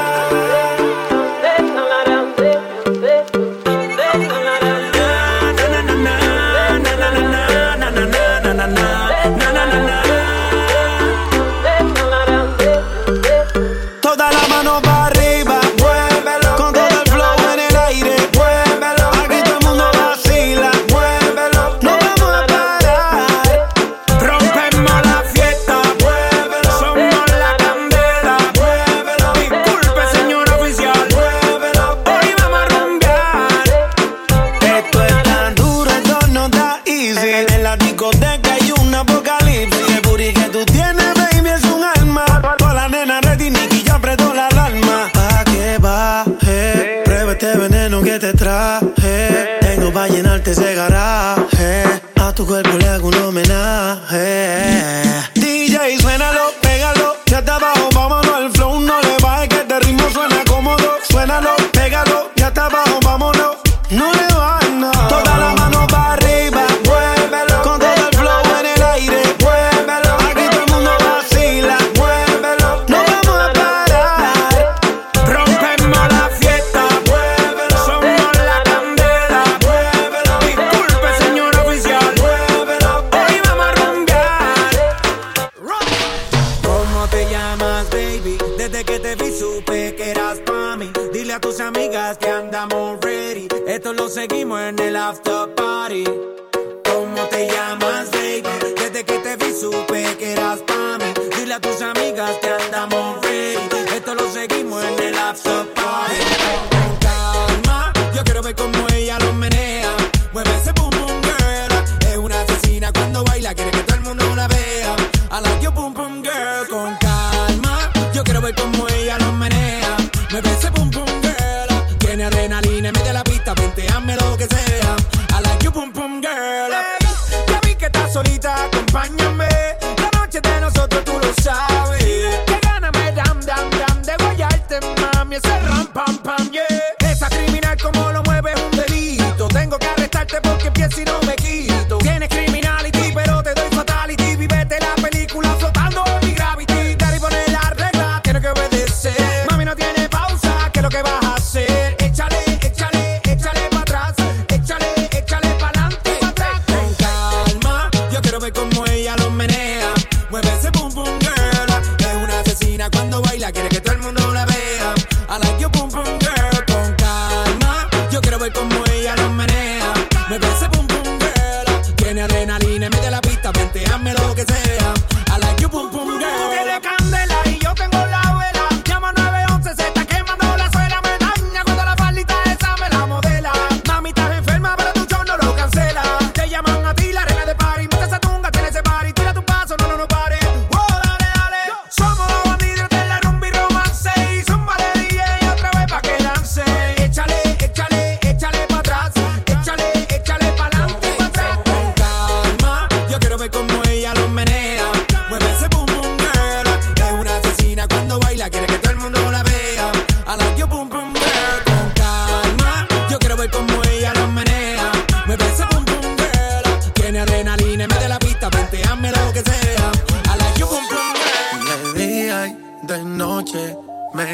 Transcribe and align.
Ram, 135.68 135.88
pam, 135.88 136.18
pam, 136.20 136.52
yeah. 136.52 136.66
Esa 137.12 137.30
criminal 137.30 137.78
como 137.82 138.12
lo 138.12 138.24
mueve 138.24 138.52
es 138.54 138.62
un 138.62 138.72
delito. 138.72 139.48
Tengo 139.48 139.78
que 139.78 139.88
arrestarte 139.88 140.42
porque 140.42 140.72
pienso 140.72 141.02
y 141.02 141.06
no 141.06 141.29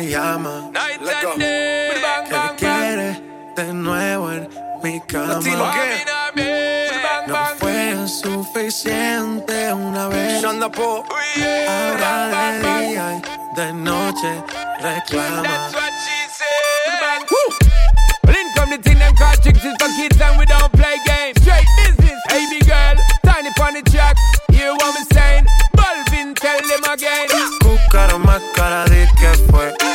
llama. 0.10 0.72
Night 0.72 1.00
and 1.02 1.40
day, 1.40 1.92
Que 2.30 2.56
quiere 2.58 3.22
de 3.56 3.74
nuevo 3.74 4.32
en 4.32 4.50
mi 4.84 5.02
cama. 5.08 5.40
No 7.28 7.46
fue 7.58 8.08
suficiente 8.08 9.74
una 9.74 10.08
vez. 10.08 10.44
Ahora 10.44 10.62
de 12.28 12.60
día 12.62 13.16
y 13.16 13.56
de 13.56 13.74
noche 13.74 14.44
reclama. 14.82 15.72
the 18.76 18.90
thing 18.90 19.00
them 19.00 19.16
call 19.16 19.36
chicks 19.38 19.64
is 19.64 19.76
for 19.80 19.88
kids 19.96 20.20
and 20.20 20.38
we 20.38 20.46
don't 20.46 20.72
play 20.74 20.98
games. 21.06 21.38
Straight 21.42 21.68
business, 21.78 22.20
baby 22.30 22.60
girl, 22.66 22.96
tiny 23.24 23.50
on 23.62 23.74
the 23.74 23.82
track. 23.90 24.16
Hear 24.52 24.72
what 24.74 24.96
I'm 24.96 25.06
saying? 25.14 25.46
Balvin, 25.78 26.36
tell 26.36 26.60
them 26.60 26.84
again. 26.92 27.28
Buscaron 27.62 28.26
más 28.26 28.42
cara 28.54 28.86
de 28.86 29.08
que 29.20 29.32
fue. 29.52 29.95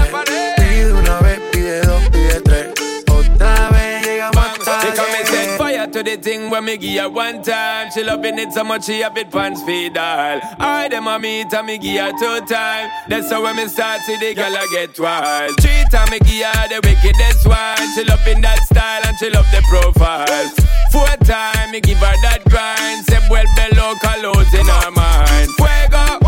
to 6.03 6.09
the 6.09 6.21
thing 6.21 6.49
when 6.49 6.65
me 6.65 6.77
give 6.77 7.01
her 7.01 7.09
one 7.09 7.43
time. 7.43 7.91
She 7.91 8.03
loving 8.03 8.39
it 8.39 8.53
so 8.53 8.63
much 8.63 8.85
she 8.85 9.01
have 9.01 9.17
it 9.17 9.31
pants 9.31 9.61
feed 9.63 9.97
all. 9.97 10.39
I 10.59 10.87
them 10.89 11.07
a 11.07 11.19
meet 11.19 11.53
and 11.53 11.67
me 11.67 11.77
give 11.77 12.01
her 12.01 12.11
two 12.11 12.45
time. 12.45 12.89
That's 13.07 13.31
how 13.31 13.43
when 13.43 13.55
me 13.55 13.67
start 13.67 14.01
see 14.01 14.17
the 14.17 14.33
girl 14.33 14.55
I 14.55 14.67
get 14.71 14.97
wild. 14.99 15.51
Three 15.61 15.83
time 15.91 16.09
me 16.11 16.19
give 16.19 16.45
her 16.45 16.67
the 16.69 16.79
wickedest 16.83 17.47
one. 17.47 17.77
She 17.93 18.03
loving 18.05 18.41
that 18.41 18.63
style 18.63 19.01
and 19.05 19.17
she 19.17 19.29
love 19.29 19.49
the 19.51 19.61
profile. 19.69 20.49
Four 20.91 21.13
time 21.25 21.71
me 21.71 21.81
give 21.81 21.97
her 21.97 22.15
that 22.23 22.41
grind. 22.49 23.05
Say 23.05 23.21
well 23.29 23.45
below 23.55 23.93
colors 24.01 24.53
in 24.53 24.65
her 24.65 24.91
mind. 24.91 25.49
Fuego. 25.57 26.19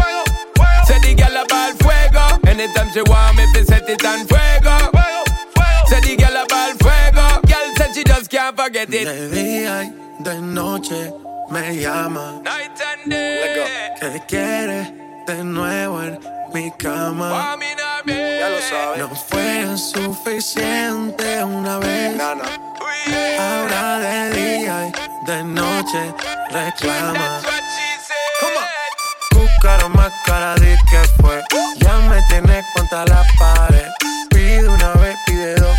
Say 0.86 1.00
the 1.00 1.16
girl 1.16 1.38
a 1.38 1.46
ball 1.48 1.72
fuego. 1.82 2.26
Anytime 2.46 2.92
she 2.92 3.02
want 3.04 3.38
me, 3.38 3.46
fi 3.54 3.64
set 3.64 3.90
it 3.90 4.06
on 4.06 4.28
fuego. 4.28 4.76
Say 5.88 6.00
the 6.02 6.16
girl 6.18 6.36
a 6.36 6.46
ball 6.46 6.72
fuego. 6.78 7.42
Girl 7.48 7.68
said 7.78 7.94
she 7.96 8.04
just 8.04 8.30
can't 8.30 8.56
forget 8.58 8.90
it. 8.92 9.08
De 10.24 10.40
noche 10.40 11.14
me 11.50 11.76
llama. 11.76 12.40
Night 12.44 12.80
and 12.80 13.12
day. 13.12 13.94
Que 14.00 14.22
quiere 14.26 14.94
de 15.28 15.44
nuevo 15.44 16.02
en 16.02 16.18
mi 16.54 16.72
cama. 16.72 17.58
Ya 18.08 18.50
lo 18.50 18.62
sabes. 18.62 19.00
No 19.00 19.10
fue 19.16 19.78
suficiente 19.78 21.44
una 21.44 21.78
vez. 21.80 22.16
Nana. 22.16 22.44
Ahora 23.38 24.00
de 24.00 24.30
día 24.32 24.88
y 24.88 25.26
de 25.26 25.44
noche 25.44 26.14
reclama. 26.52 27.42
Cúcaro 29.32 29.90
más 29.90 30.14
cara 30.26 30.56
de 30.56 30.78
que 30.90 31.22
fue. 31.22 31.44
Ya 31.80 31.98
me 32.10 32.22
tienes 32.30 32.66
contra 32.76 33.06
la 33.06 33.26
pared. 33.38 33.88
Pide 34.30 34.70
una 34.70 34.94
vez, 34.94 35.18
pide 35.26 35.56
dos, 35.56 35.73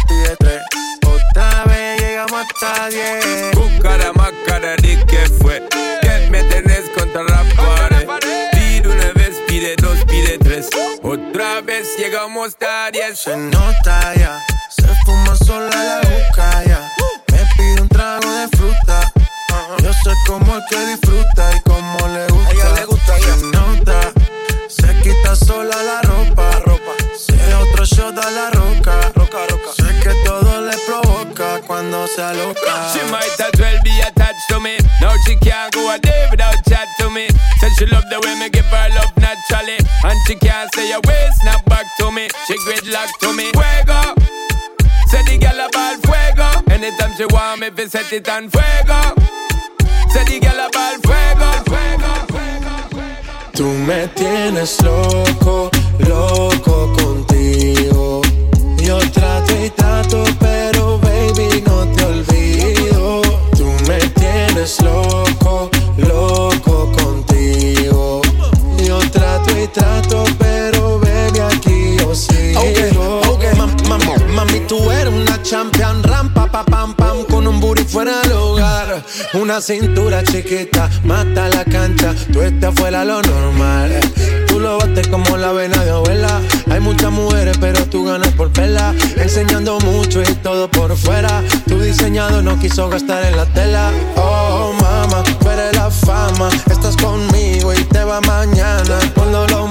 hasta 2.45 2.89
diez. 2.89 3.25
Cúcara 3.55 4.13
más 4.13 4.33
cara 4.47 4.77
de 4.77 5.05
que 5.07 5.27
fue. 5.41 5.63
Que 6.03 6.29
me 6.31 6.43
tenés 6.45 6.91
contra 6.97 7.23
la 7.23 7.45
pared. 7.57 8.09
Pide 8.53 8.89
una 8.89 9.13
vez, 9.13 9.37
pide 9.47 9.77
dos, 9.77 10.05
pide 10.07 10.39
tres. 10.39 10.69
Otra 11.03 11.61
vez 11.61 11.97
llegamos 11.99 12.57
a 12.61 12.91
diez. 12.91 13.19
Se 13.21 13.37
nota 13.37 14.15
ya, 14.15 14.45
se 14.71 14.87
fuma 15.05 15.37
sola 15.37 15.71
la 15.71 16.01
juca 16.09 16.65
ya. 16.65 16.93
Me 17.33 17.39
pide 17.57 17.83
un 17.83 17.89
trago 17.89 18.31
de 18.31 18.49
fruta. 18.57 19.13
Yo 19.79 19.93
sé 19.93 20.11
cómo 20.27 20.59
es 20.59 20.65
que 20.71 20.87
disfruta 20.87 21.57
y 21.57 21.61
cómo 21.61 22.09
le 22.09 22.27
gusta. 22.29 22.49
A 22.49 22.53
ella 22.53 22.81
le 22.81 22.85
gusta, 22.87 23.19
ya. 23.19 23.35
Se 23.37 23.47
nota, 23.47 24.13
se 24.69 25.01
quita 25.03 25.37
sola 25.37 25.83
la 25.83 26.03
ropa. 26.03 26.14
Cuando 32.15 32.23
se 32.23 32.23
aloca. 32.23 32.93
She 32.93 33.11
might 33.11 33.41
as 33.41 33.61
well 33.61 33.79
be 33.83 34.01
attached 34.01 34.49
to 34.49 34.61
me. 34.61 34.77
Now 35.01 35.15
she 35.27 35.37
can't 35.37 35.73
go 35.73 35.91
a 35.91 35.99
day 35.99 36.27
without 36.31 36.57
chat 36.69 36.89
to 36.99 37.11
me. 37.11 37.29
Said 37.61 37.73
she 37.79 37.87
love 37.87 38.05
the 38.11 38.21
way 38.21 38.39
me 38.39 38.49
give 38.51 38.65
her 38.67 38.89
love 38.95 39.13
naturally. 39.17 39.79
And 40.05 40.19
she 40.27 40.35
can't 40.37 40.73
say 40.75 40.93
a 40.93 41.01
way, 41.07 41.29
snap 41.41 41.65
back 41.67 41.87
to 41.99 42.11
me. 42.11 42.29
She 42.47 42.55
gridlock 42.59 43.11
to 43.21 43.33
me. 43.33 43.51
Fuego. 43.53 44.15
Say 45.09 45.23
the 45.25 45.39
girl 45.39 45.67
about 45.67 45.99
fuego. 46.05 46.73
Anytime 46.73 47.15
she 47.17 47.27
want 47.27 47.61
me, 47.61 47.71
fi 47.71 47.87
set 47.87 48.13
it 48.13 48.29
on 48.29 48.49
fuego. 48.49 49.01
Say 50.11 50.25
the 50.25 50.41
girl 50.41 50.61
about 50.67 50.99
fuego. 51.05 51.49
Fuego, 51.69 52.11
fuego, 52.31 52.75
fuego. 52.91 53.53
Tú 53.55 53.65
me 53.87 54.09
tienes 54.09 54.83
loco, 54.83 55.71
loco 56.01 56.93
contigo. 56.97 58.23
Yo 58.79 58.99
trato 59.13 59.55
y 59.65 59.71
trato, 59.71 60.24
tienes 64.65 64.81
loco, 64.83 65.71
loco 65.99 66.91
contigo. 66.93 68.23
Yo 68.83 68.99
trato 69.11 69.59
y 69.59 69.67
trato, 69.69 70.25
pero 70.39 70.99
baby 71.01 71.41
aquí 71.41 71.97
yo 71.99 72.15
sigo. 72.15 72.61
Ok, 72.61 73.29
ok, 73.29 73.45
Ma- 73.59 73.99
ma- 73.99 74.17
mami, 74.35 74.61
tú 74.61 74.91
eres 74.91 75.13
una 75.13 75.43
champion, 75.43 76.03
rampa, 76.03 76.47
pa, 76.51 76.65
pam, 76.65 76.95
pam, 76.95 77.25
con 77.25 77.47
un 77.47 77.61
booty 77.61 77.85
fuera. 77.85 78.23
Una 79.35 79.61
cintura 79.61 80.23
chiquita, 80.23 80.91
mata 81.05 81.49
la 81.49 81.65
cancha, 81.65 82.15
tú 82.33 82.43
estás 82.43 82.75
fuera 82.75 83.05
lo 83.05 83.23
normal. 83.23 83.93
Tú 84.47 84.61
lo 84.61 84.79
bates 84.79 85.09
como 85.09 85.37
la 85.37 85.53
vena 85.53 85.83
de 85.85 85.91
abuela. 85.91 86.41
Hay 86.71 86.81
muchas 86.81 87.11
mujeres, 87.11 87.57
pero 87.61 87.85
tú 87.87 88.05
ganas 88.05 88.33
por 88.35 88.53
pela. 88.53 88.95
Enseñando 89.17 89.79
mucho 89.81 90.23
y 90.23 90.35
todo 90.43 90.71
por 90.71 90.97
fuera. 90.97 91.43
Tu 91.67 91.81
diseñado 91.81 92.41
no 92.43 92.59
quiso 92.61 92.89
gastar 92.89 93.25
en 93.25 93.37
la 93.37 93.47
tela. 93.47 93.91
Oh, 94.17 94.73
mama, 94.81 95.25
eres 95.53 95.77
la 95.77 95.91
fama. 95.91 96.49
Estás 96.71 96.97
conmigo 96.97 97.75
y 97.75 97.83
te 97.85 98.05
va 98.05 98.21
mañana. 98.21 98.99
Cuando 99.15 99.47
lo 99.49 99.67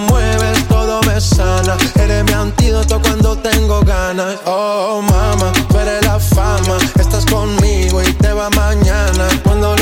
me 1.14 1.22
sana. 1.22 1.78
Eres 1.96 2.24
mi 2.24 2.34
antídoto 2.34 3.00
cuando 3.02 3.38
tengo 3.38 3.82
ganas. 3.82 4.40
Oh, 4.46 5.02
mama, 5.02 5.52
tú 5.70 5.78
eres 5.78 6.06
la 6.06 6.20
fama. 6.20 6.78
Estás 7.00 7.26
conmigo 7.26 8.02
y 8.02 8.12
te 8.14 8.34
va 8.34 8.50
mañana. 8.52 9.28
Cuando 9.44 9.76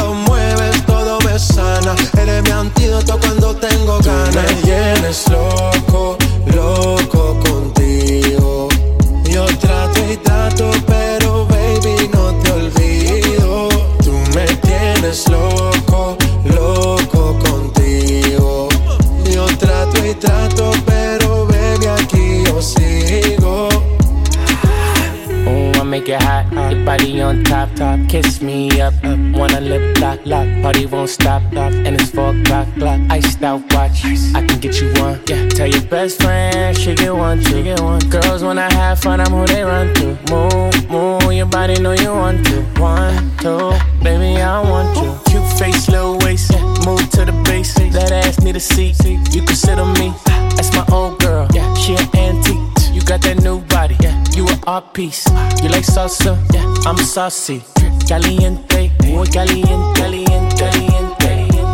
Saucy. 57.30 57.62
Caliente, 58.08 58.92
muy 59.04 59.30
caliente, 59.30 60.02
caliente, 60.02 60.56
caliente, 60.58 61.28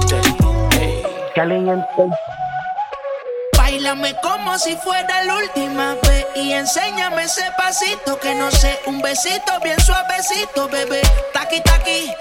caliente. 0.10 1.04
Caliente. 1.34 2.04
Báilame 3.58 4.13
como 4.22 4.58
si 4.60 4.75
fuera 4.75 5.24
la 5.24 5.38
última 5.38 5.96
vez 6.04 6.25
y 6.36 6.51
enséñame 6.51 7.24
ese 7.24 7.46
pasito 7.58 8.20
que 8.20 8.36
no 8.36 8.51
sé, 8.51 8.77
un 8.88 9.01
besito 9.01 9.54
bien 9.63 9.80
suavecito, 9.80 10.68
bebé. 10.68 11.01
Taqui, 11.32 11.62
taqui 11.62 12.12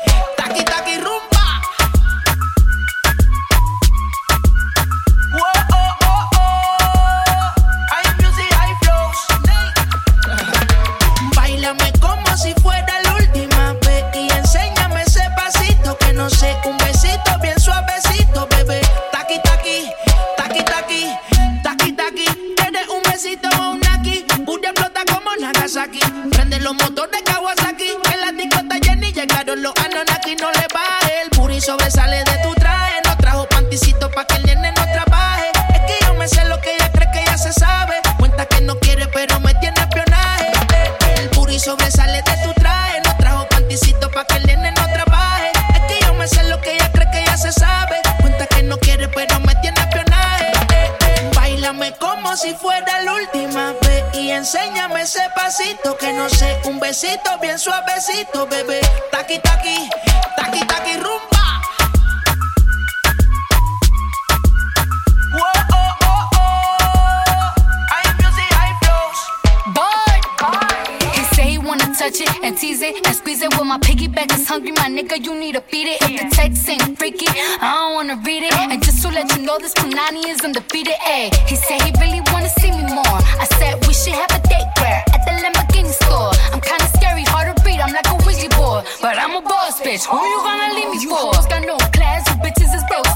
I 77.60 77.72
don't 77.72 77.94
wanna 77.94 78.16
read 78.24 78.42
it. 78.42 78.52
And 78.54 78.82
just 78.82 79.02
to 79.02 79.08
let 79.08 79.34
you 79.36 79.42
know, 79.42 79.58
this 79.58 79.72
Punani 79.74 80.28
is 80.28 80.40
undefeated. 80.42 80.94
Ayy, 81.06 81.34
he 81.48 81.56
said 81.56 81.80
he 81.82 81.92
really 82.00 82.20
wanna 82.32 82.50
see 82.60 82.70
me 82.70 82.84
more. 82.92 83.18
I 83.40 83.46
said 83.58 83.86
we 83.86 83.94
should 83.94 84.14
have 84.14 84.30
a 84.30 84.40
date 84.48 84.68
where 84.80 85.02
at 85.14 85.24
the 85.24 85.32
Lamborghini 85.42 85.92
store. 85.92 86.32
I'm 86.52 86.60
kinda 86.60 86.86
scary, 86.96 87.24
hard 87.24 87.56
to 87.56 87.62
read. 87.64 87.80
I'm 87.80 87.92
like 87.92 88.08
a 88.08 88.16
Ouija 88.26 88.48
board, 88.56 88.84
but 89.00 89.18
I'm 89.18 89.34
a 89.36 89.40
boss 89.40 89.80
bitch. 89.80 90.04
Who 90.04 90.18
you 90.20 90.38
gonna 90.44 90.74
leave 90.74 90.90
me 90.90 90.98
for? 91.06 91.32
You 91.32 91.48
got 91.48 91.62
no 91.64 91.76
class, 91.96 92.28
you 92.28 92.36
bitches 92.44 92.74
is 92.74 92.84
broke. 92.88 93.15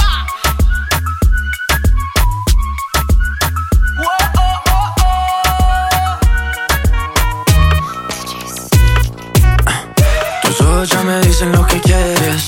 Ya 10.83 11.03
me 11.03 11.21
dicen 11.21 11.51
lo 11.51 11.63
que 11.67 11.79
quieres, 11.79 12.43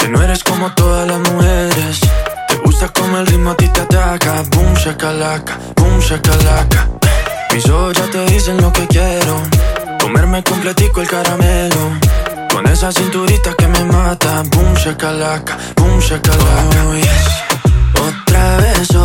que 0.00 0.08
no 0.08 0.20
eres 0.20 0.42
como 0.42 0.72
todas 0.72 1.06
las 1.06 1.20
mujeres. 1.30 2.00
Te 2.48 2.56
gusta 2.56 2.88
como 2.88 3.18
el 3.18 3.26
ritmo 3.28 3.52
a 3.52 3.56
ti 3.56 3.68
te 3.68 3.80
ataca, 3.80 4.42
boom 4.50 4.74
shakalaka, 4.74 5.56
boom 5.76 6.00
shakalaka. 6.00 6.88
Mis 7.52 7.64
ojos 7.68 7.96
ya 7.96 8.10
te 8.10 8.26
dicen 8.26 8.60
lo 8.60 8.72
que 8.72 8.88
quiero, 8.88 9.40
comerme 10.00 10.42
completico 10.42 11.00
el 11.00 11.06
caramelo. 11.06 11.92
Con 12.50 12.66
esa 12.66 12.90
cinturita 12.90 13.54
que 13.54 13.68
me 13.68 13.84
mata, 13.84 14.42
boom 14.50 14.74
shakalaka, 14.74 15.56
boom 15.76 16.00
shakalaka. 16.00 16.84
Oh, 16.88 16.94
yes. 16.96 17.46
Otra 17.94 18.56
vez 18.56 18.95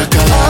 i 0.00 0.06
got 0.06 0.30
a 0.30 0.49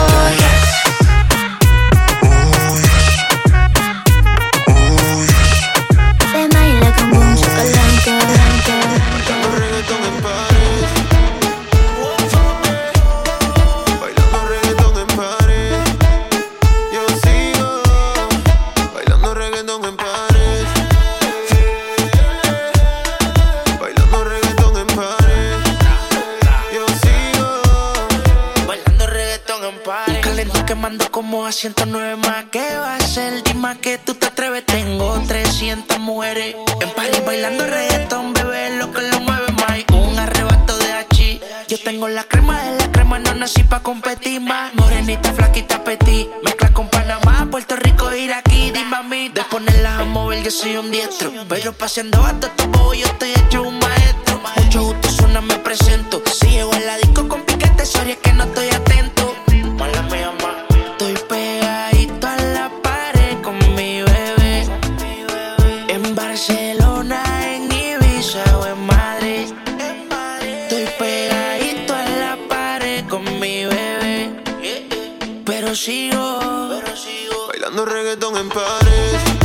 pero 75.71 75.79
sigo, 75.79 76.39
pero 76.83 76.97
sigo 76.97 77.47
bailando 77.47 77.85
reggaetón 77.85 78.35
en 78.35 78.49
pares. 78.49 79.40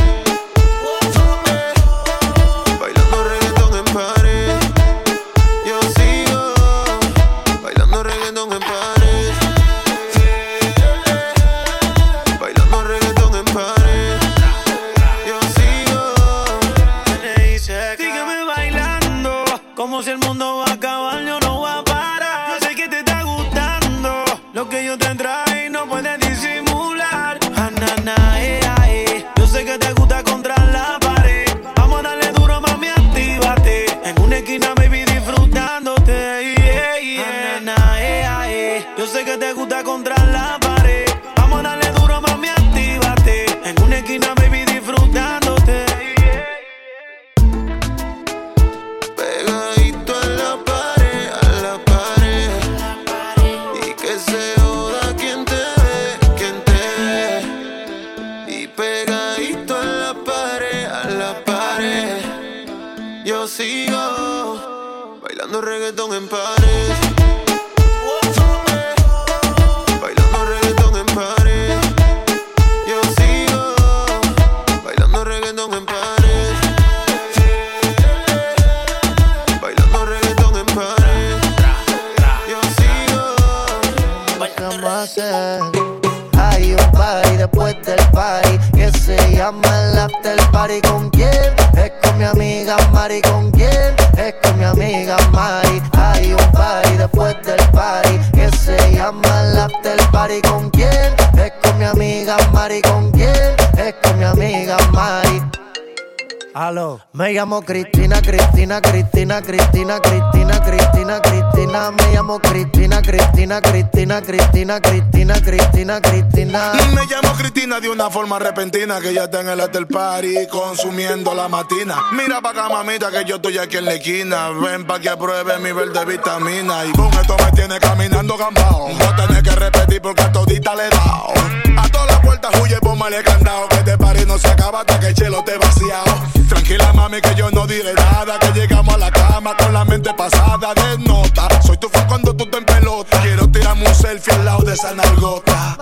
Me 107.12 107.32
llamo 107.32 107.62
Cristina, 107.62 108.20
Cristina, 108.20 108.80
Cristina, 108.80 109.40
Cristina, 109.40 110.00
Cristina, 110.00 110.60
Cristina, 110.62 111.20
Cristina. 111.20 111.90
Me 111.90 112.12
llamo 112.12 112.38
Cristina, 112.38 113.00
Cristina, 113.02 113.60
Cristina, 113.60 114.20
Cristina, 114.20 114.80
Cristina, 114.80 115.40
Cristina, 115.40 116.00
Cristina. 116.00 116.72
Me 116.94 117.06
llamo 117.06 117.32
Cristina 117.36 117.80
de 117.80 117.88
una 117.88 118.10
forma 118.10 118.38
repentina 118.38 119.00
que 119.00 119.12
ya 119.14 119.24
está 119.24 119.40
en 119.40 119.48
el 119.48 119.60
after 119.60 119.86
party 119.86 120.46
consumiendo 120.50 121.34
la 121.34 121.48
matina. 121.48 121.96
Mira 122.12 122.40
pa' 122.40 122.50
acá, 122.50 122.68
mamita, 122.68 123.10
que 123.10 123.24
yo 123.24 123.36
estoy 123.36 123.58
aquí 123.58 123.78
en 123.78 123.84
la 123.86 123.94
esquina. 123.94 124.50
Ven 124.50 124.86
pa' 124.86 124.98
que 125.00 125.08
apruebe 125.08 125.58
mi 125.58 125.72
verde 125.72 126.04
vitamina. 126.04 126.84
Y 126.84 126.92
con 126.92 127.12
esto 127.14 127.36
me 127.44 127.52
tiene 127.52 127.78
caminando 127.78 128.36
gambao. 128.36 128.90
No 128.90 129.16
tenés 129.16 129.42
que 129.42 129.54
repetir 129.54 130.00
porque 130.02 130.22
a 130.22 130.32
todita 130.32 130.74
le 130.74 130.86
he 130.86 130.90
dado. 130.90 131.32
A 131.78 131.88
todas 131.88 132.06
las 132.06 132.20
puertas 132.20 132.50
huye, 132.60 132.78
póngale 132.80 133.22
candado. 133.22 133.68
Que 133.68 133.76
este 133.76 133.98
party 133.98 134.24
no 134.26 134.38
se 134.38 134.48
acaba 134.48 134.80
hasta 134.80 135.00
que 135.00 135.08
el 135.08 135.14
chelo 135.14 135.42
te 135.44 135.56
vaciado. 135.58 136.26
Tranquila, 136.48 136.85
mami, 136.92 137.20
que 137.20 137.34
yo 137.34 137.50
no 137.50 137.66
diré 137.66 137.94
nada. 137.94 138.38
Que 138.38 138.52
llegamos 138.52 138.94
a 138.94 138.98
la 138.98 139.10
cama 139.10 139.56
con 139.56 139.72
la 139.72 139.84
mente 139.84 140.12
pasada 140.14 140.74
de 140.74 140.98
nota. 140.98 141.48
Soy 141.62 141.76
tu 141.78 141.88
fan 141.88 142.06
cuando 142.06 142.34
tú 142.34 142.46
te 142.46 142.60
pelota. 142.62 143.20
Quiero 143.22 143.48
tirarme 143.48 143.86
un 143.86 143.94
selfie 143.94 144.34
al 144.34 144.44
lado 144.44 144.62
de 144.62 144.74
esa 144.74 144.94
nalgota. 144.94 145.76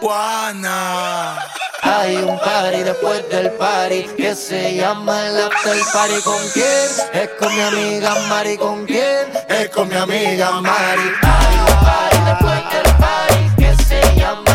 Juana. 0.00 1.38
Hay 1.82 2.16
un 2.16 2.38
party 2.38 2.82
después 2.82 3.28
del 3.30 3.50
party 3.52 4.06
que 4.16 4.34
se 4.34 4.76
llama 4.76 5.26
el 5.28 5.42
after 5.44 5.78
party. 5.92 6.20
¿Con 6.22 6.48
quién? 6.52 6.88
Es 7.12 7.30
con 7.38 7.54
mi 7.54 7.60
amiga 7.60 8.14
Mari. 8.28 8.56
¿Con 8.56 8.84
quién? 8.86 9.26
Es 9.48 9.68
con 9.70 9.88
mi 9.88 9.94
amiga 9.94 10.60
Mari. 10.60 11.12
Hay 11.22 11.56
un 11.58 11.84
party 11.84 12.18
después 12.26 12.60
del 12.72 12.94
party 12.96 13.50
que 13.56 13.84
se 13.84 14.16
llama 14.16 14.45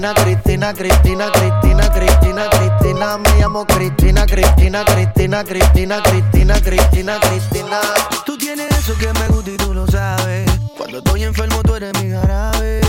Cristina, 0.00 0.72
Cristina, 0.72 0.72
Cristina, 0.72 1.30
Cristina, 1.30 1.90
Cristina, 1.90 2.48
Cristina. 2.48 3.18
Me 3.18 3.30
llamo 3.38 3.66
Cristina, 3.66 4.24
Cristina, 4.24 4.82
Cristina, 4.82 5.44
Cristina, 5.44 6.02
Cristina, 6.02 6.60
Cristina, 6.62 7.20
Cristina. 7.20 7.80
Tú 8.24 8.38
tienes 8.38 8.70
eso 8.78 8.96
que 8.96 9.12
me 9.12 9.28
gusta 9.28 9.50
y 9.50 9.56
tú 9.58 9.74
lo 9.74 9.86
sabes. 9.86 10.50
Cuando 10.78 10.98
estoy 10.98 11.24
enfermo 11.24 11.62
tú 11.62 11.74
eres 11.74 11.92
mi 12.02 12.10
jarabe. 12.10 12.80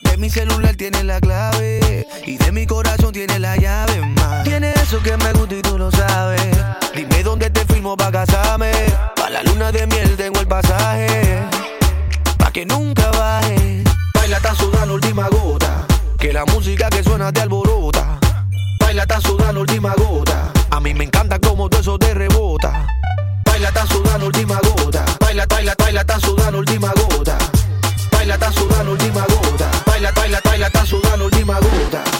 De 0.00 0.16
mi 0.16 0.30
celular 0.30 0.74
tienes 0.74 1.04
la 1.04 1.20
clave 1.20 2.06
y 2.24 2.38
de 2.38 2.50
mi 2.50 2.66
corazón 2.66 3.12
tienes 3.12 3.40
la 3.40 3.56
llave 3.56 4.00
más. 4.00 4.44
Tienes 4.44 4.74
eso 4.80 5.02
que 5.02 5.18
me 5.18 5.32
gusta 5.34 5.56
y 5.56 5.60
tú 5.60 5.76
lo 5.76 5.90
sabes. 5.90 6.56
Dime 6.94 7.22
dónde 7.22 7.50
te 7.50 7.62
firmo 7.66 7.94
pa' 7.94 8.10
casarme. 8.10 8.72
Pa' 9.16 9.28
la 9.28 9.42
luna 9.42 9.70
de 9.70 9.86
miel 9.86 10.16
tengo 10.16 10.40
el 10.40 10.48
pasaje. 10.48 11.42
Pa' 12.38 12.50
que 12.50 12.64
nunca 12.64 13.10
baje. 13.10 13.84
Baila 14.14 14.40
tan 14.40 14.56
sudando 14.56 14.94
última 14.94 15.28
gota. 15.28 15.63
Que 16.24 16.32
la 16.32 16.46
música 16.46 16.88
que 16.88 17.04
suena 17.04 17.30
te 17.30 17.42
alborota. 17.42 18.18
Baila 18.80 19.06
tan 19.06 19.20
sudando 19.20 19.60
última 19.60 19.92
gota. 19.94 20.50
A 20.70 20.80
mí 20.80 20.94
me 20.94 21.04
encanta 21.04 21.38
como 21.38 21.68
todo 21.68 21.82
eso 21.82 21.98
te 21.98 22.14
rebota. 22.14 22.86
Baila 23.44 23.70
tan 23.72 23.86
sudando 23.86 24.24
última 24.28 24.58
gota. 24.62 25.04
Baila, 25.20 25.44
baila, 25.44 25.74
baila 25.76 26.02
tan 26.02 26.18
sudando 26.22 26.60
última 26.60 26.94
gota. 26.94 27.36
Baila 28.10 28.38
tan 28.38 28.54
sudando 28.54 28.92
última 28.92 29.20
gota. 29.20 29.70
Baila, 29.84 30.12
baila, 30.12 30.40
baila 30.42 30.70
tan 30.70 30.86
sudando 30.86 31.26
última 31.26 31.60
gota. 31.60 32.13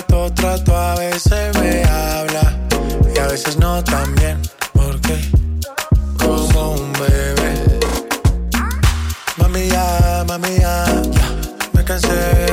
Trato, 0.00 0.32
trato, 0.32 0.74
a 0.74 0.94
veces 0.94 1.54
me 1.58 1.84
habla 1.84 2.58
y 3.14 3.18
a 3.18 3.26
veces 3.26 3.58
no 3.58 3.84
tan 3.84 4.14
bien. 4.14 4.40
Porque 4.72 5.14
como 6.16 6.72
un 6.72 6.92
bebé. 6.94 7.80
Mami 9.36 9.68
ya, 9.68 10.24
mami 10.26 10.56
ya, 10.56 10.86
ya. 10.86 11.26
me 11.74 11.84
cansé 11.84 12.08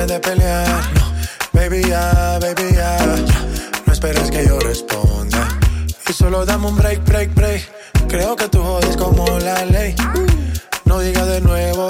de 0.08 0.20
pelear. 0.20 0.68
No, 0.94 1.14
baby 1.54 1.84
ya, 1.88 2.38
baby 2.42 2.74
ya, 2.74 2.98
ya. 2.98 3.16
no 3.86 3.94
esperes 3.94 4.30
que 4.30 4.46
yo 4.46 4.60
responda. 4.60 5.48
Y 6.10 6.12
solo 6.12 6.46
dame 6.46 6.68
un 6.68 6.76
break, 6.76 7.06
break, 7.06 7.34
break. 7.34 7.62
Creo 8.10 8.36
que 8.36 8.50
tú 8.50 8.62
jodes 8.62 8.98
como 8.98 9.26
la 9.40 9.64
ley. 9.64 9.96
No 10.84 11.00
digas 11.00 11.28
de 11.28 11.40
nuevo 11.40 11.87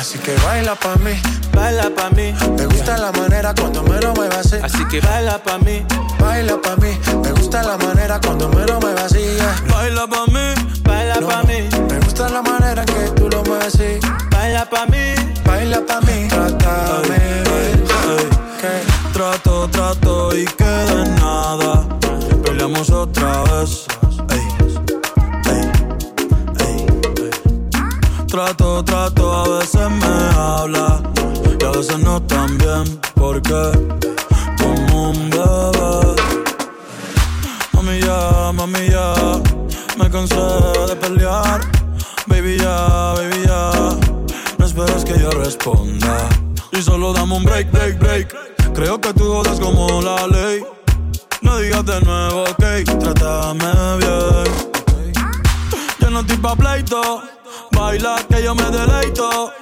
así 0.00 0.18
que 0.18 0.34
baila 0.36 0.74
pa 0.74 0.96
mí, 0.96 1.12
Baila 1.52 1.90
pa' 1.94 2.10
mí, 2.10 2.32
me 2.56 2.66
gusta 2.66 2.96
la 2.96 3.12
manera 3.12 3.54
cuando 3.54 3.82
me 3.82 4.00
lo 4.00 4.14
muevas 4.14 4.46
así. 4.46 4.56
así 4.62 4.84
que 4.88 5.00
baila 5.00 5.38
pa' 5.42 5.58
mí. 5.58 5.84
Baila 6.18 6.60
pa 6.60 6.76
mí, 6.76 6.98
me 7.22 7.32
gusta 7.32 7.62
la 7.62 7.76
manera 7.76 8.18
cuando 8.20 8.48
me 8.48 8.64
lo 8.66 8.80
muevas 8.80 9.04
así. 9.04 9.36
Baila 9.68 10.06
pa' 10.06 10.26
mí, 10.26 10.54
baila 10.84 11.20
No, 11.20 11.28
pa' 11.28 11.42
mí, 11.42 11.68
Me 11.90 11.98
gusta 12.00 12.28
la 12.28 12.40
manera 12.42 12.84
que 12.84 13.10
tú 13.16 13.28
lo 13.28 13.42
mueves 13.44 13.74
así. 13.74 13.98
baila 14.30 14.64
pa' 14.70 14.86
mí. 14.86 15.14
Baila 15.44 15.80
pa 15.86 16.00
mí, 16.00 16.28
trátame 16.28 17.42
Trato, 19.12 19.68
trato 19.68 20.36
y 20.36 20.44
queda 20.46 21.04
en 21.04 21.14
nada. 21.16 21.86
Peleamos 22.42 22.90
otra 22.90 23.42
vez. 23.42 23.86
Ey, 24.30 24.46
Trato, 28.30 28.84
trato, 28.84 29.32
a 29.32 29.58
veces 29.58 29.90
me 29.90 30.38
habla 30.38 31.02
y 31.60 31.64
a 31.64 31.70
veces 31.70 31.98
no 31.98 32.22
tan 32.22 32.56
bien. 32.58 33.00
Porque 33.16 33.72
como 34.56 35.10
un 35.10 35.30
bebé. 35.30 36.14
Mami 37.72 38.00
ya, 38.00 38.52
mami 38.52 38.88
ya, 38.88 39.14
me 39.98 40.08
cansé 40.08 40.36
de 40.36 40.94
pelear. 40.94 41.60
Baby 42.28 42.56
ya, 42.58 43.14
baby 43.16 43.46
ya, 43.48 43.72
no 44.58 44.64
esperes 44.64 45.04
que 45.04 45.18
yo 45.18 45.30
responda. 45.32 46.28
Y 46.70 46.82
solo 46.82 47.12
dame 47.12 47.34
un 47.34 47.42
break, 47.42 47.72
break, 47.72 47.98
break. 47.98 48.72
Creo 48.74 49.00
que 49.00 49.12
tú 49.12 49.24
jodas 49.24 49.58
como 49.58 50.00
la 50.02 50.28
ley. 50.28 50.64
No 51.42 51.58
digas 51.58 51.84
de 51.84 52.00
nuevo, 52.02 52.44
ok, 52.44 52.64
trátame 53.00 53.96
bien. 53.98 54.44
Yo 55.98 56.10
no 56.10 56.20
estoy 56.20 56.36
pa' 56.36 56.54
pleito, 56.54 57.22
baila 57.80 58.16
que 58.28 58.42
yo 58.42 58.54
me 58.54 58.70
deleito. 58.70 59.52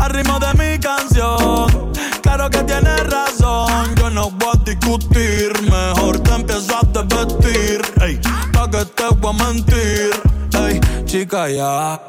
Al 0.00 0.10
ritmo 0.10 0.38
de 0.38 0.54
mi 0.54 0.78
canción, 0.78 1.92
claro 2.22 2.48
que 2.48 2.62
tienes 2.62 3.00
razón. 3.10 3.94
Yo 3.96 4.08
no 4.10 4.30
voy 4.30 4.54
a 4.54 4.64
discutir, 4.64 5.52
mejor 5.62 6.20
te 6.20 6.32
empiezo 6.32 6.76
a 6.76 7.02
vestir. 7.02 7.82
Ey, 8.00 8.20
pa' 8.52 8.70
que 8.70 8.84
te 8.84 9.08
voy 9.20 9.34
a 9.34 9.44
mentir. 9.44 10.10
Ey, 10.64 10.80
chica, 11.04 11.48
ya. 11.48 12.00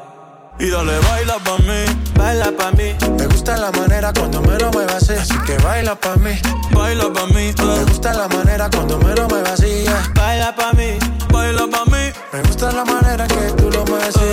Y 0.60 0.70
dale, 0.70 1.00
baila 1.00 1.38
pa' 1.40 1.58
mí, 1.58 1.82
baila 2.16 2.52
pa' 2.52 2.72
mí. 2.72 2.94
Me 3.18 3.26
gusta 3.26 3.58
la 3.58 3.72
manera 3.72 4.14
cuando 4.14 4.42
me 4.42 4.60
lo 4.60 4.72
muevas 4.72 5.04
así, 5.04 5.14
así 5.14 5.38
que 5.48 5.58
baila 5.64 5.96
pa' 5.96 6.18
mí, 6.18 6.34
baila 6.72 7.12
pa' 7.12 7.26
mí. 7.28 7.54
Me 7.58 7.84
gusta 7.86 8.14
la 8.14 8.28
manera 8.28 8.70
cuando 8.70 9.00
me 9.00 9.16
lo 9.16 9.28
muevas 9.28 9.54
así, 9.54 9.86
baila 10.14 10.56
pa' 10.56 10.74
mí, 10.74 11.00
baila 11.32 11.66
pa' 11.68 11.86
mí. 11.86 11.89
Me 12.32 12.44
gusta 12.44 12.72
la 12.72 12.86
manera 12.86 13.28
que 13.28 13.52
tú 13.58 13.72
lo 13.72 13.84
mueves 13.86 14.16
así, 14.16 14.26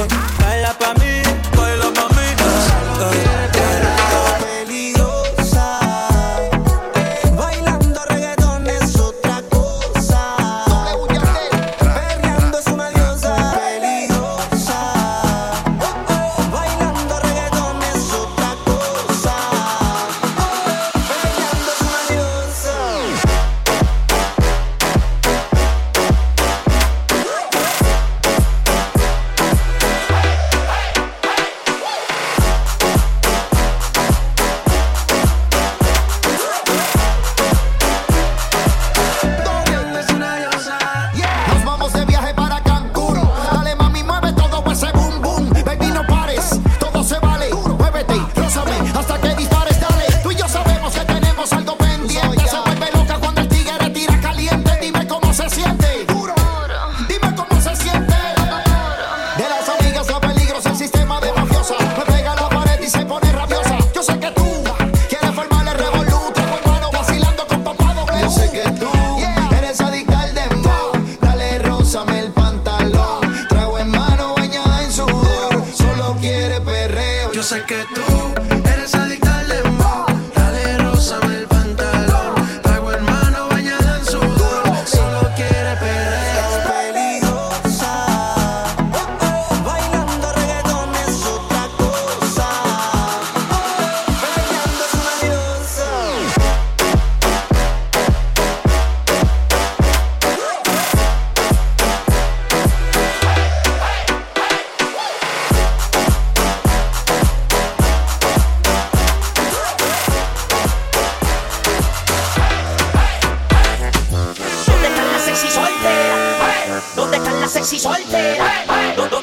sexy 117.67 117.81
soltera? 117.81 118.45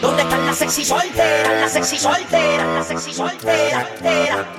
¿Dónde 0.02 0.22
están 0.22 0.46
las 0.46 0.58
sexy 0.58 0.84
solteras? 0.84 1.62
Las 1.62 1.72
sexy 1.72 1.98
solteras, 1.98 2.68
las 2.74 2.88
sexy 2.88 3.14
solteras. 3.14 3.88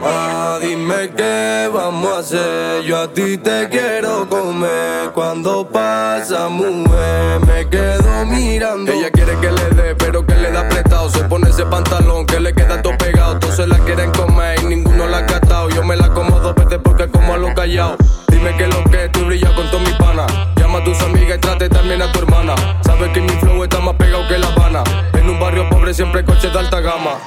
Ah, 0.03 0.59
dime 0.63 1.11
qué 1.15 1.69
vamos 1.71 2.11
a 2.11 2.19
hacer. 2.21 2.83
Yo 2.85 3.03
a 3.03 3.13
ti 3.13 3.37
te 3.37 3.69
quiero 3.69 4.27
comer. 4.27 5.11
Cuando 5.13 5.69
pasa, 5.69 6.49
mujer, 6.49 7.41
me 7.47 7.69
quedo 7.69 8.25
mirando. 8.25 8.91
Ella 8.91 9.11
quiere 9.11 9.39
que 9.39 9.53
le 9.53 9.83
dé, 9.83 9.95
pero 9.95 10.25
que 10.25 10.35
le 10.35 10.51
da 10.51 10.67
prestado. 10.67 11.11
Se 11.11 11.23
pone 11.25 11.51
ese 11.51 11.67
pantalón 11.67 12.25
que 12.25 12.41
le 12.41 12.55
queda 12.55 12.81
todo 12.81 12.97
pegado. 12.97 13.39
Todos 13.39 13.57
se 13.57 13.67
la 13.67 13.79
quieren 13.81 14.11
comer 14.13 14.61
y 14.63 14.65
ninguno 14.65 15.07
la 15.09 15.19
ha 15.19 15.27
catado. 15.27 15.69
Yo 15.69 15.85
me 15.85 15.95
la 15.95 16.09
como 16.09 16.41
dos 16.41 16.55
veces 16.55 16.79
porque 16.83 17.07
como 17.09 17.35
a 17.35 17.37
lo 17.37 17.53
callado. 17.55 17.99
Dime 18.29 18.57
que 18.57 18.67
lo 18.67 18.83
que 18.85 19.11
que 21.35 21.39
trate 21.39 21.69
también 21.69 22.01
a 22.01 22.13
tu 22.13 22.21
hermana. 22.21 22.55
Sabes 22.85 23.11
que 23.13 23.21
mi 23.21 23.29
flow 23.41 23.65
está 23.65 23.81
más 23.81 23.95
pegado 23.97 24.27
que 24.29 24.39
La 24.39 24.47
Habana. 24.49 24.85
En 25.15 25.29
un 25.29 25.41
barrio 25.41 25.69
pobre 25.69 25.93
siempre 25.93 26.25
coches 26.25 26.53
de 26.53 26.59
alta 26.59 26.81
gama. 26.81 27.19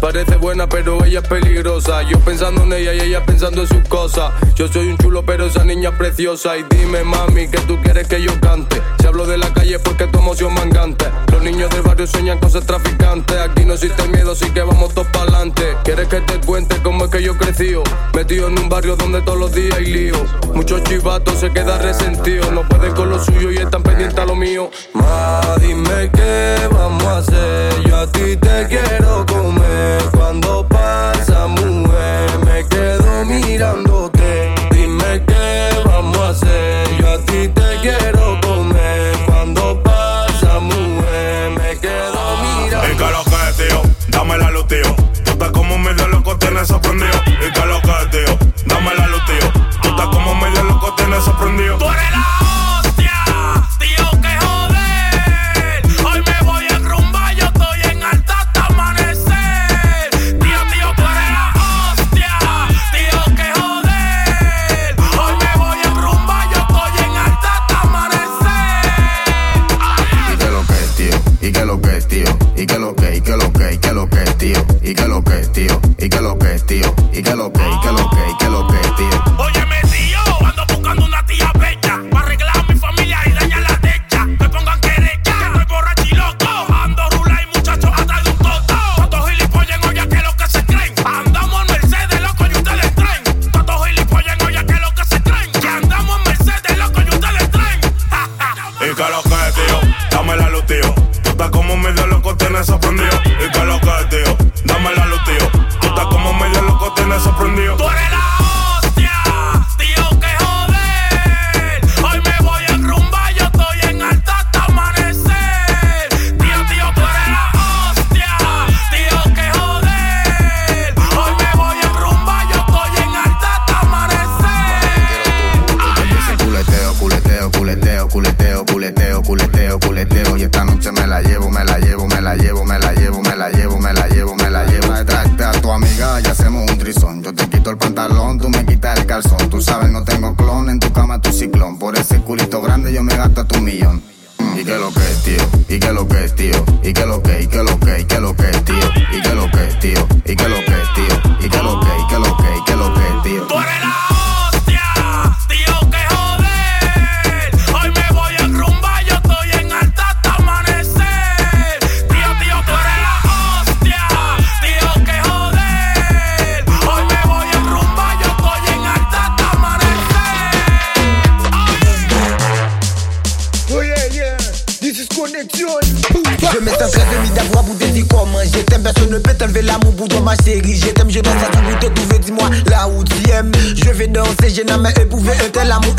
Parece 0.00 0.36
buena, 0.36 0.68
pero 0.68 1.04
ella 1.04 1.20
es 1.20 1.28
peligrosa. 1.28 2.02
Yo 2.02 2.20
pensando 2.20 2.62
en 2.62 2.72
ella 2.72 2.94
y 2.94 3.00
ella 3.00 3.24
pensando 3.24 3.62
en 3.62 3.68
sus 3.68 3.86
cosas. 3.88 4.32
Yo 4.54 4.68
soy 4.68 4.88
un 4.88 4.96
chulo, 4.96 5.24
pero 5.24 5.46
esa 5.46 5.64
niña 5.64 5.90
es 5.90 5.96
preciosa. 5.96 6.56
Y 6.56 6.64
dime, 6.70 7.02
mami, 7.04 7.48
que 7.48 7.58
tú 7.62 7.78
quieres 7.82 8.06
que 8.06 8.22
yo 8.22 8.32
cante. 8.40 8.80
Si 9.00 9.06
hablo 9.06 9.26
de 9.26 9.38
la 9.38 9.52
calle, 9.52 9.78
porque 9.80 10.06
tu 10.06 10.18
emoción 10.18 10.54
mangante. 10.54 11.06
Los 11.32 11.42
niños 11.42 11.70
del 11.70 11.82
barrio 11.82 12.06
sueñan 12.06 12.38
cosas 12.38 12.64
traficantes. 12.64 13.36
Aquí 13.38 13.64
no 13.64 13.74
existe 13.74 14.06
miedo, 14.08 14.32
así 14.32 14.50
que 14.50 14.62
vamos 14.62 14.94
todos 14.94 15.08
para 15.08 15.24
adelante. 15.24 15.76
¿Quieres 15.84 16.08
que 16.08 16.20
te 16.20 16.40
cuente 16.40 16.80
cómo 16.82 17.04
es 17.04 17.10
que 17.10 17.22
yo 17.22 17.36
crecí? 17.36 17.74
Metido 18.14 18.48
en 18.48 18.58
un 18.58 18.68
barrio 18.68 18.96
donde 18.96 19.20
todos 19.22 19.38
los 19.38 19.52
días 19.52 19.76
hay 19.76 19.86
lío. 19.86 20.16
Muchos 20.54 20.82
chivatos 20.84 21.40
se 21.40 21.50
quedan 21.50 21.82
resentidos. 21.82 22.52
No 22.52 22.62
pueden 22.68 22.94
con 22.94 23.10
lo 23.10 23.22
suyo 23.22 23.50
y 23.50 23.56
están 23.56 23.82
pendientes 23.82 24.18
a 24.18 24.24
lo 24.24 24.36
mío. 24.36 24.70
Ma, 24.94 25.40
dime 25.60 26.10
qué 26.14 26.56
vamos 26.70 27.04
a 27.04 27.18
hacer. 27.18 27.88
A 27.98 28.06
ti 28.06 28.36
te 28.36 28.66
quiero 28.68 29.26
comer. 29.26 30.02
Cuando 30.12 30.66
pasa, 30.68 31.46
mujer, 31.48 32.30
me 32.44 32.64
quedo 32.68 33.24
mirándote. 33.24 34.54
Dime 34.70 35.24
qué 35.26 35.70
vamos 35.84 36.18
a 36.18 36.28
hacer. 36.28 36.96
Yo 36.98 37.10
a 37.10 37.18
ti 37.18 37.48
te 37.48 37.68
quiero 37.82 38.38
comer. 38.40 39.16
Cuando 39.26 39.82
pasa, 39.82 40.60
mujer, 40.60 41.50
me 41.58 41.76
quedo 41.78 42.22
mirando. 42.42 42.88
¿Y 42.88 42.96
qué 42.96 43.10
lo 43.10 43.24
que, 43.24 43.62
tío? 43.62 43.82
Dame 44.08 44.38
la 44.38 44.50
luz, 44.50 44.68
tío. 44.68 44.94
Tú 45.24 45.30
estás 45.32 45.50
como 45.50 45.76
medio 45.78 46.06
loco, 46.08 46.36
tienes 46.38 46.68
sorprendido. 46.68 47.18
¿Y 47.26 47.52
qué 47.52 47.66
lo 47.66 47.80
que, 47.80 48.16
tío? 48.16 48.47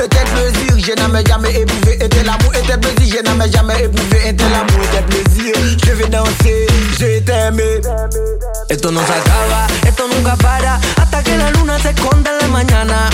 tel 0.09 0.25
plaisir, 0.25 0.73
je 0.77 1.27
jamais 1.27 1.61
éprouvé 1.61 1.99
un 2.01 2.07
tel 2.07 2.29
amour, 2.29 2.51
un 2.55 2.67
tel 2.67 2.79
plaisir, 2.79 3.21
je 3.25 3.31
n'ai 3.31 3.51
jamais 3.51 3.83
éprouvé 3.83 4.29
un 4.29 4.33
tel 4.33 4.53
amour, 4.53 4.81
un 4.83 4.95
tel 4.95 5.05
plaisir. 5.05 5.53
Je 5.85 5.91
vais 5.91 6.09
danser, 6.09 6.67
je 6.99 7.19
t'aimé. 7.19 7.81
Esto 8.69 8.91
no 8.91 9.01
se 9.05 9.13
acaba, 9.13 9.67
esto 9.87 10.07
nunca 10.07 10.35
para, 10.35 10.79
hasta 10.97 11.23
que 11.23 11.37
la 11.37 11.51
luna 11.51 11.79
se 11.79 11.89
esconda 11.89 12.31
en 12.31 12.37
la 12.39 12.47
mañana. 12.47 13.09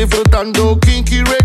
beautiful 0.00 0.40
and 0.40 0.54
though 0.54 0.76
kinky 0.76 1.22
rain. 1.24 1.39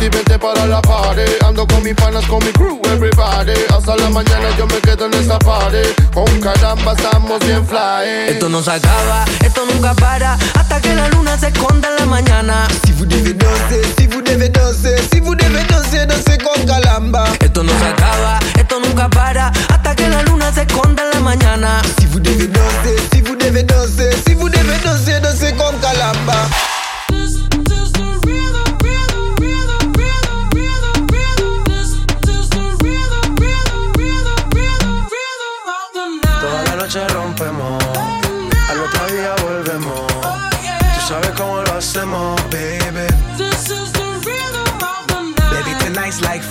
y 0.00 0.08
vente 0.08 0.38
para 0.38 0.66
la 0.66 0.80
party. 0.80 1.22
Ando 1.46 1.66
con 1.66 1.82
mis 1.82 1.94
panas, 1.94 2.24
con 2.26 2.42
mi 2.44 2.50
crew, 2.52 2.80
everybody. 2.86 3.52
Hasta 3.76 3.96
la 3.96 4.08
mañana 4.08 4.48
yo 4.56 4.66
me 4.66 4.80
quedo 4.80 5.06
en 5.06 5.14
esta 5.14 5.38
party. 5.38 5.78
Con 6.12 6.40
caramba 6.40 6.92
estamos 6.92 7.38
bien 7.40 7.66
fly. 7.66 8.30
Esto 8.30 8.48
no 8.48 8.62
se 8.62 8.72
acaba, 8.72 9.24
esto 9.44 9.62
nunca 9.66 9.94
para. 9.94 10.34
Hasta 10.54 10.80
que 10.80 10.94
la 10.94 11.08
luna 11.08 11.36
se 11.38 11.48
esconda 11.48 11.88
en 11.90 11.96
la 11.96 12.06
mañana. 12.06 12.66
Si 12.84 12.92
vous 12.92 13.06
devez 13.06 13.34
danser, 13.36 13.84
si 13.98 14.06
vous 14.06 14.22
devez 14.22 14.50
danser 14.50 15.00
Si 15.12 15.20
vous 15.20 15.34
devez 15.34 15.66
danser, 15.66 16.06
danser 16.06 16.42
con 16.42 16.66
calamba. 16.66 17.24
Esto 17.40 17.62
no 17.62 17.72
se 17.78 17.84
acaba, 17.84 18.38
esto 18.58 18.80
nunca 18.80 19.08
para. 19.10 19.48
Hasta 19.68 19.94
que 19.94 20.08
la 20.08 20.22
luna 20.22 20.52
se 20.52 20.62
esconda 20.62 21.02
en 21.02 21.10
la 21.10 21.20
mañana. 21.20 21.82
Si 21.98 22.06
vous 22.06 22.20
devez 22.20 22.48
danser, 22.48 23.00
si 23.12 23.20
vous 23.20 23.36
devez 23.36 23.64
danser 23.64 24.14
Si 24.26 24.34
vous 24.34 24.48
devez 24.48 24.78
danser, 24.78 25.20
danser 25.20 25.54
con 25.56 25.76
calamba. 25.78 26.48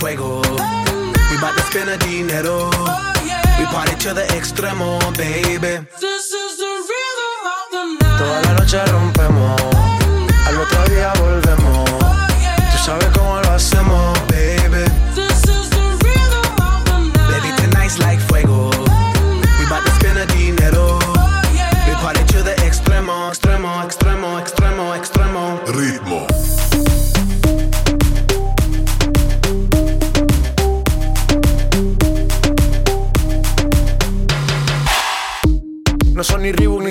fuego. 0.04 0.42
We 1.32 1.38
bout 1.40 1.56
to 1.56 1.64
spend 1.72 1.90
a 1.90 1.98
dinero. 1.98 2.70
We 3.58 3.66
party 3.72 3.96
to 4.04 4.14
the 4.14 4.26
extremo, 4.38 5.00
baby. 5.16 5.74
This 6.02 6.26
is 6.44 6.58
the 6.64 6.72
rhythm 6.90 7.36
of 7.56 7.66
the 7.74 7.84
night. 8.00 8.20
Toda 8.20 8.42
la 8.46 8.54
noche 8.60 8.80
rompemos. 8.92 9.62
Al 10.48 10.56
otro 10.60 10.84
día 10.94 11.14
volvemos. 11.22 11.90
Tú 12.72 12.78
sabes 12.86 13.08
cómo 13.16 13.40
lo 13.44 13.52
hacemos. 13.52 14.23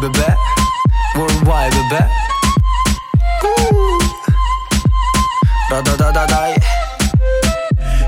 bebé. 0.00 0.34
Worldwide, 1.14 1.70
bebé. 1.90 2.06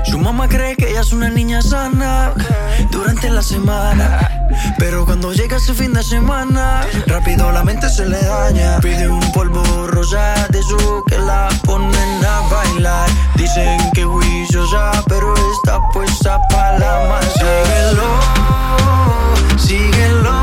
Su 0.05 0.17
mamá 0.19 0.47
cree 0.47 0.75
que 0.75 0.89
ella 0.89 1.01
es 1.01 1.13
una 1.13 1.29
niña 1.29 1.61
sana 1.61 2.33
durante 2.91 3.29
la 3.29 3.41
semana. 3.41 4.29
Pero 4.77 5.05
cuando 5.05 5.33
llega 5.33 5.57
ese 5.57 5.73
fin 5.73 5.93
de 5.93 6.03
semana, 6.03 6.81
rápido 7.07 7.51
la 7.51 7.63
mente 7.63 7.89
se 7.89 8.05
le 8.05 8.21
daña. 8.21 8.79
Pide 8.79 9.07
un 9.07 9.31
polvo 9.31 9.63
rosa 9.87 10.47
de 10.49 10.61
su 10.63 11.03
que 11.07 11.17
la 11.17 11.49
ponen 11.65 12.25
a 12.25 12.41
bailar. 12.49 13.09
Dicen 13.35 13.79
que 13.93 14.03
ya, 14.71 14.91
pero 15.07 15.33
está 15.55 15.79
puesta 15.91 16.39
para 16.47 16.79
la 16.79 17.09
más. 17.09 17.25
Síguelo, 17.33 18.07
síguelo. 19.57 20.42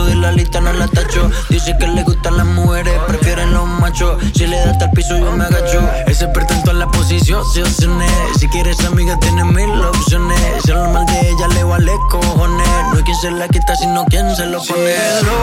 De 0.00 0.14
la 0.14 0.32
lista 0.32 0.60
no 0.60 0.72
la 0.72 0.88
tacho. 0.88 1.30
Dice 1.50 1.76
que 1.78 1.86
le 1.86 2.02
gustan 2.02 2.38
las 2.38 2.46
mujeres, 2.46 2.98
prefieren 3.06 3.52
los 3.52 3.66
machos. 3.66 4.22
Si 4.34 4.46
le 4.46 4.58
da 4.58 4.70
hasta 4.70 4.86
el 4.86 4.90
piso, 4.92 5.18
yo 5.18 5.32
me 5.32 5.44
agacho. 5.44 5.80
Ese 6.06 6.28
pretento 6.28 6.70
en 6.70 6.78
la 6.78 6.88
posición, 6.88 7.44
se 7.52 7.62
opciones. 7.62 8.10
Si 8.38 8.48
quieres 8.48 8.80
amiga, 8.84 9.18
tiene 9.20 9.44
mil 9.44 9.70
opciones. 9.84 10.62
Si 10.64 10.72
lo 10.72 10.88
mal 10.88 11.04
de 11.06 11.28
ella 11.28 11.48
le 11.48 11.64
vale 11.64 11.92
cojones. 12.10 12.68
No 12.90 12.96
hay 12.96 13.02
quien 13.02 13.16
se 13.16 13.30
la 13.30 13.48
quita, 13.48 13.76
sino 13.76 14.04
quien 14.06 14.34
se 14.34 14.46
lo 14.46 14.62
pone. 14.62 14.94
Síguelo, 14.94 15.36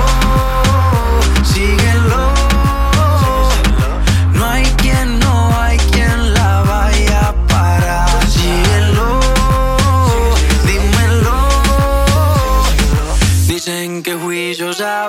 síguelo. 1.44 2.39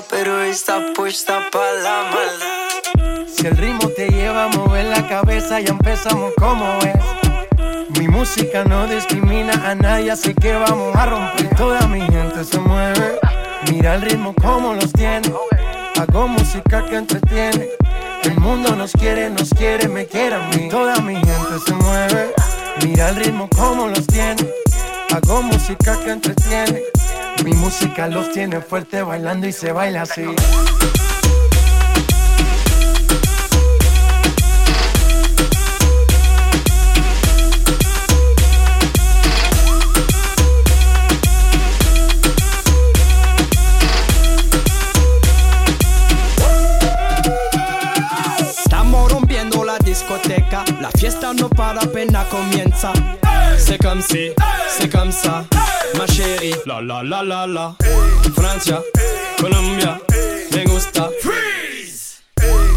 Pero 0.08 0.42
está 0.42 0.92
puesta 0.94 1.48
para 1.50 1.72
la 1.74 2.02
maldad. 2.04 3.26
Si 3.26 3.46
el 3.46 3.56
ritmo 3.56 3.88
te 3.88 4.08
lleva 4.08 4.44
a 4.44 4.48
mover 4.48 4.86
la 4.86 5.06
cabeza, 5.08 5.60
ya 5.60 5.70
empezamos 5.70 6.32
como 6.38 6.64
es. 6.78 7.98
Mi 7.98 8.08
música 8.08 8.64
no 8.64 8.86
discrimina 8.86 9.52
a 9.68 9.74
nadie, 9.74 10.10
así 10.10 10.34
que 10.34 10.54
vamos 10.54 10.94
a 10.94 11.06
romper. 11.06 11.54
Toda 11.56 11.86
mi 11.88 12.00
gente 12.00 12.44
se 12.44 12.58
mueve. 12.58 13.18
Mira 13.70 13.96
el 13.96 14.02
ritmo 14.02 14.34
como 14.40 14.74
los 14.74 14.92
tiene. 14.92 15.32
Hago 15.98 16.28
música 16.28 16.84
que 16.86 16.96
entretiene. 16.96 17.68
El 18.22 18.38
mundo 18.38 18.74
nos 18.76 18.92
quiere, 18.92 19.28
nos 19.30 19.50
quiere, 19.50 19.88
me 19.88 20.06
quiere 20.06 20.36
a 20.36 20.48
mí. 20.48 20.68
Toda 20.68 20.96
mi 21.00 21.16
gente 21.16 21.58
se 21.66 21.74
mueve. 21.74 22.32
Mira 22.84 23.10
el 23.10 23.16
ritmo 23.16 23.48
como 23.50 23.88
los 23.88 24.06
tiene. 24.06 24.48
Hago 25.12 25.42
música 25.42 25.98
que 26.04 26.10
entretiene. 26.10 26.82
Mi 27.44 27.52
música 27.54 28.06
los 28.06 28.30
tiene 28.32 28.60
fuerte 28.60 29.02
bailando 29.02 29.46
y 29.46 29.52
se 29.52 29.72
baila 29.72 30.02
así. 30.02 30.24
Estamos 48.38 49.10
rompiendo 49.10 49.64
la 49.64 49.78
discoteca, 49.78 50.64
la 50.78 50.90
fiesta 50.90 51.32
no 51.32 51.48
para, 51.48 51.80
pena 51.80 52.24
comienza. 52.28 52.92
C'est 53.60 53.78
comme 53.78 54.00
si, 54.00 54.30
c'est 54.68 54.88
comme 54.90 55.12
ça. 55.12 55.44
ma 55.96 56.06
chérie. 56.06 56.54
La 56.66 56.80
la 56.80 57.02
la 57.02 57.22
la 57.22 57.46
la. 57.46 57.76
Francia, 58.34 58.82
Colombia, 59.38 60.00
me 60.52 60.64
gusta. 60.64 61.10
Freeze. 61.20 62.22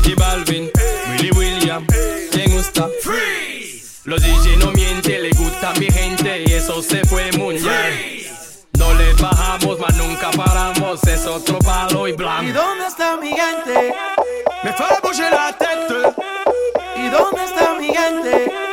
Y 0.06 0.14
Balvin, 0.14 0.70
Willy 1.10 1.32
William, 1.32 1.86
me 2.36 2.46
gusta. 2.48 2.90
Freeze. 3.02 4.02
Los 4.06 4.22
DJ 4.22 4.58
no 4.58 4.72
mienten, 4.72 5.24
le 5.24 5.32
gusta 5.32 5.74
mi 5.80 5.88
gente 5.90 6.44
y 6.46 6.54
eso 6.54 6.82
se 6.84 7.04
fue 7.06 7.32
muy 7.38 7.56
bien. 7.56 8.28
No 8.78 8.94
le 8.96 9.14
bajamos, 9.14 9.80
mas 9.80 9.96
nunca 9.96 10.30
paramos, 10.32 11.02
es 11.04 11.26
otro 11.26 11.60
palo 11.60 12.08
y 12.08 12.12
blanco. 12.12 12.44
¿Y 12.44 12.52
dónde 12.52 12.88
está 12.88 13.18
mi 13.18 13.30
gente? 13.30 13.96
Me 14.64 14.74
fue 14.74 14.86
a 14.86 15.32
la 15.32 15.58
tête. 15.58 16.22
¿Y 16.98 17.10
dónde 17.10 17.44
está 17.44 17.74
mi 17.80 17.88
gente? 17.88 18.73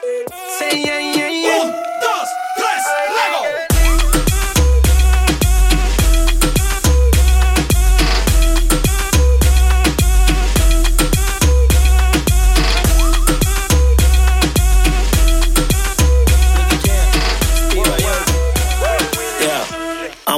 Sí, 0.59 0.83
yeah, 0.83 0.99
yeah, 0.99 1.29
yeah. 1.29 1.90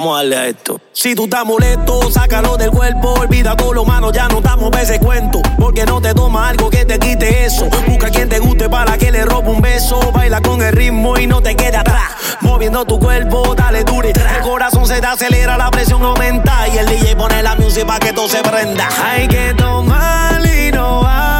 Vamos 0.03 0.17
a 0.17 0.23
darle 0.23 0.35
a 0.35 0.47
esto. 0.47 0.81
Si 0.91 1.15
tú 1.15 1.23
estás 1.23 1.45
molesto, 1.45 2.11
sácalo 2.11 2.57
del 2.57 2.71
cuerpo. 2.71 3.13
Olvida 3.13 3.55
todo 3.55 3.71
lo 3.71 3.85
malo, 3.85 4.11
ya 4.11 4.27
no 4.27 4.39
estamos 4.39 4.69
ese 4.77 4.99
cuento. 4.99 5.41
Porque 5.57 5.85
no 5.85 6.01
te 6.01 6.13
toma 6.13 6.49
algo 6.49 6.69
que 6.69 6.83
te 6.83 6.99
quite 6.99 7.45
eso. 7.45 7.69
Busca 7.87 8.09
quien 8.09 8.27
te 8.27 8.39
guste 8.39 8.67
para 8.67 8.97
que 8.97 9.13
le 9.13 9.23
robe 9.23 9.49
un 9.51 9.61
beso. 9.61 10.01
Baila 10.11 10.41
con 10.41 10.61
el 10.61 10.73
ritmo 10.73 11.17
y 11.17 11.25
no 11.25 11.41
te 11.41 11.55
quede 11.55 11.77
atrás. 11.77 12.11
Moviendo 12.41 12.83
tu 12.83 12.99
cuerpo, 12.99 13.55
dale 13.55 13.85
duro 13.85 14.09
El 14.09 14.41
corazón 14.41 14.85
se 14.85 14.99
te 14.99 15.07
acelera, 15.07 15.55
la 15.57 15.71
presión 15.71 16.03
aumenta. 16.03 16.67
Y 16.67 16.79
el 16.79 16.85
DJ 16.85 17.15
pone 17.15 17.41
la 17.41 17.55
música 17.55 17.87
para 17.87 17.99
que 17.99 18.11
todo 18.11 18.27
se 18.27 18.41
prenda. 18.41 18.89
Hay 19.05 19.29
que 19.29 19.53
tomar 19.53 20.45
y 20.45 20.69
no 20.73 20.99
vamos 21.01 21.32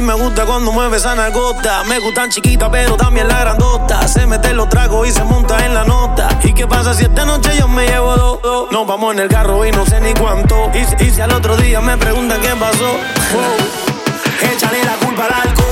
mí 0.00 0.02
me 0.02 0.14
gusta 0.14 0.44
cuando 0.44 0.72
mueve 0.72 0.98
esa 0.98 1.14
nalgota. 1.14 1.82
Me 1.84 1.98
gustan 1.98 2.28
chiquitas, 2.28 2.68
pero 2.70 2.96
también 2.96 3.28
la 3.28 3.40
grandota. 3.40 4.06
Se 4.06 4.26
mete 4.26 4.52
los 4.52 4.68
tragos 4.68 5.08
y 5.08 5.12
se 5.12 5.24
monta 5.24 5.64
en 5.64 5.72
la 5.72 5.84
nota. 5.84 6.28
¿Y 6.42 6.52
qué 6.52 6.66
pasa 6.66 6.92
si 6.92 7.04
esta 7.04 7.24
noche 7.24 7.50
yo 7.58 7.66
me 7.66 7.86
llevo 7.86 8.14
dos? 8.16 8.42
Do? 8.42 8.68
Nos 8.70 8.86
vamos 8.86 9.14
en 9.14 9.20
el 9.20 9.28
carro 9.28 9.64
y 9.64 9.70
no 9.70 9.86
sé 9.86 10.00
ni 10.00 10.12
cuánto. 10.12 10.70
Y, 10.74 11.10
si 11.10 11.20
al 11.20 11.32
otro 11.32 11.56
día 11.56 11.80
me 11.80 11.96
preguntan 11.96 12.40
qué 12.42 12.54
pasó, 12.56 12.90
oh, 12.90 14.46
échale 14.52 14.84
la 14.84 14.96
culpa 14.96 15.24
al 15.24 15.48
alcohol. 15.48 15.65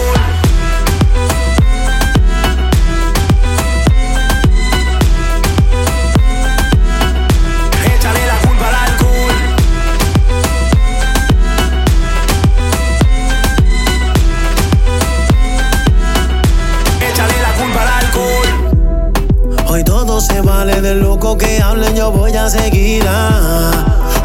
de 20.85 20.95
loco 20.97 21.39
que 21.39 21.63
hablen, 21.63 21.97
yo 21.97 22.11
voy 22.13 22.37
a 22.37 22.51
seguirla. 22.51 23.71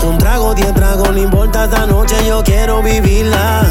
Un 0.03 0.18
trago, 0.18 0.53
diez 0.53 0.74
tragos, 0.74 1.10
no 1.10 1.18
importa 1.18 1.64
esta 1.64 1.86
noche, 1.86 2.16
yo 2.28 2.43
quiero 2.43 2.84
vivirla. 2.84 3.64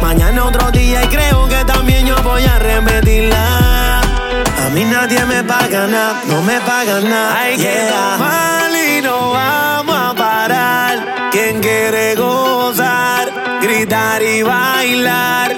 Mañana 0.00 0.46
otro 0.46 0.70
día 0.70 1.04
y 1.04 1.08
creo 1.08 1.46
que 1.46 1.62
también 1.66 2.06
yo 2.06 2.16
voy 2.22 2.42
a 2.46 2.58
repetirla. 2.58 4.00
A 4.00 4.70
mí 4.72 4.82
nadie 4.84 5.22
me 5.26 5.44
paga 5.44 5.86
nada, 5.86 6.22
no 6.26 6.40
me 6.40 6.58
paga 6.60 7.00
nada. 7.00 7.38
Hay 7.38 7.58
yeah. 7.58 8.70
y 8.88 9.02
no 9.02 9.32
vamos 9.32 9.96
a 9.96 10.14
parar. 10.14 11.30
Quien 11.30 11.60
quiere 11.60 12.14
gozar, 12.14 13.28
gritar 13.60 14.22
y 14.22 14.42
bailar. 14.42 15.54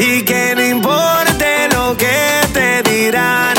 Y 0.00 0.22
que 0.22 0.54
no 0.56 0.64
importe 0.64 1.68
lo 1.72 1.96
que 1.96 2.40
te 2.52 2.82
dirán. 2.90 3.53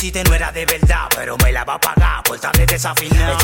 hiciste 0.00 0.24
no 0.24 0.34
era 0.34 0.50
de 0.50 0.64
verdad, 0.64 1.08
pero 1.14 1.36
me 1.44 1.52
la 1.52 1.62
va 1.62 1.74
a 1.74 1.78
pagar 1.78 2.22
por 2.22 2.36
estarme 2.36 2.64
desafinado. 2.64 3.39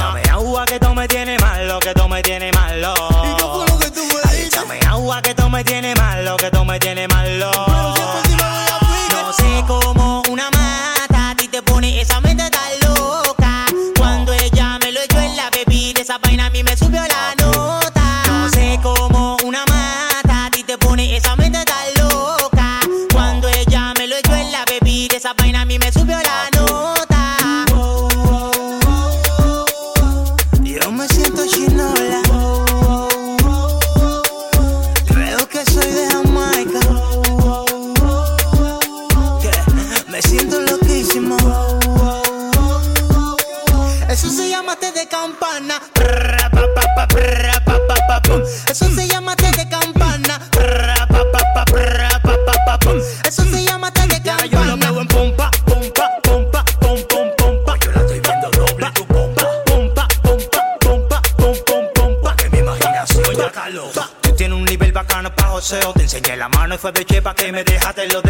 me 66.77 66.79
fue 66.79 66.93
beche 66.93 67.23
pa' 67.23 67.35
que 67.35 67.51
me 67.53 67.65
dejaste 67.65 68.07
lo 68.09 68.26